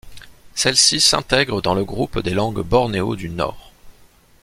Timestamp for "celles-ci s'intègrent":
0.55-1.61